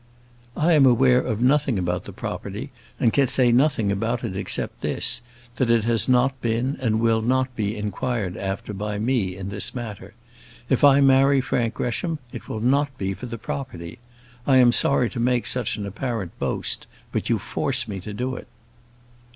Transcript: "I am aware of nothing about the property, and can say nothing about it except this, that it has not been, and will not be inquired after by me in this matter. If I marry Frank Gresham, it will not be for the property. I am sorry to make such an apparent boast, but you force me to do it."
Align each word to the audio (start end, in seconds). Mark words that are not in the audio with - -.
"I 0.57 0.73
am 0.73 0.87
aware 0.87 1.21
of 1.21 1.43
nothing 1.43 1.77
about 1.77 2.05
the 2.05 2.11
property, 2.11 2.71
and 2.99 3.13
can 3.13 3.27
say 3.27 3.51
nothing 3.51 3.91
about 3.91 4.23
it 4.23 4.35
except 4.35 4.81
this, 4.81 5.21
that 5.57 5.69
it 5.69 5.83
has 5.83 6.09
not 6.09 6.41
been, 6.41 6.75
and 6.81 6.99
will 6.99 7.21
not 7.21 7.55
be 7.55 7.77
inquired 7.77 8.35
after 8.35 8.73
by 8.73 8.97
me 8.97 9.37
in 9.37 9.49
this 9.49 9.75
matter. 9.75 10.15
If 10.69 10.83
I 10.83 11.01
marry 11.01 11.39
Frank 11.39 11.75
Gresham, 11.75 12.17
it 12.33 12.49
will 12.49 12.61
not 12.61 12.97
be 12.97 13.13
for 13.13 13.27
the 13.27 13.37
property. 13.37 13.99
I 14.47 14.57
am 14.57 14.71
sorry 14.71 15.07
to 15.11 15.19
make 15.19 15.45
such 15.45 15.77
an 15.77 15.85
apparent 15.85 16.31
boast, 16.39 16.87
but 17.11 17.29
you 17.29 17.37
force 17.37 17.87
me 17.87 17.99
to 17.99 18.11
do 18.11 18.35
it." 18.35 18.47